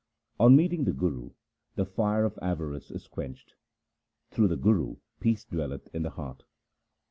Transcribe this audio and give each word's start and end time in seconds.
On 0.39 0.55
meeting 0.55 0.85
the 0.85 0.93
Guru 0.93 1.29
the 1.75 1.85
fire 1.85 2.25
of 2.25 2.39
avarice 2.41 2.89
is 2.89 3.05
quenched. 3.07 3.53
Through 4.31 4.47
the 4.47 4.57
Guru 4.57 4.95
peace 5.19 5.43
dwelleth 5.45 5.93
in 5.93 6.01
the 6.01 6.09
heart. 6.09 6.43